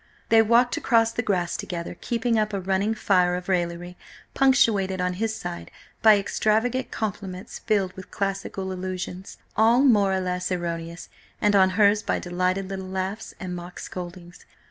They 0.29 0.41
walked 0.41 0.77
across 0.77 1.11
the 1.11 1.21
grass 1.21 1.55
together, 1.55 1.95
keeping 2.01 2.39
up 2.39 2.53
a 2.53 2.59
running 2.59 2.95
fire 2.95 3.35
of 3.35 3.47
raillery, 3.47 3.97
punctuated 4.33 4.99
on 4.99 5.13
his 5.21 5.35
side 5.35 5.69
by 6.01 6.17
extravagant 6.17 6.89
compliments 6.89 7.59
filled 7.59 7.93
with 7.93 8.09
classical 8.09 8.73
allusions, 8.73 9.37
all 9.55 9.81
more 9.83 10.11
or 10.11 10.19
less 10.19 10.51
erroneous, 10.51 11.07
and 11.39 11.55
on 11.55 11.69
hers 11.77 12.01
by 12.01 12.17
delighted 12.17 12.67
little 12.67 12.87
laughs 12.89 13.35
and 13.39 13.55
mock 13.55 13.77
scoldings. 13.77 14.43